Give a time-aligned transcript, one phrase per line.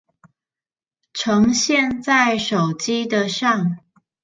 [1.13, 3.77] 呈現在手機的上